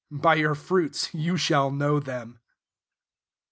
[0.09, 2.39] By your fruits you shall know them.